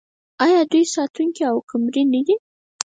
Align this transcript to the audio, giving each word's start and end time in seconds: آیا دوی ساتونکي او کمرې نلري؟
آیا 0.45 0.61
دوی 0.71 0.83
ساتونکي 0.95 1.41
او 1.51 1.57
کمرې 1.69 2.03
نلري؟ 2.11 2.35